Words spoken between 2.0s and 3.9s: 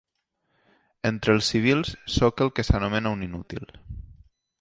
sóc el que s'anomena un inútil.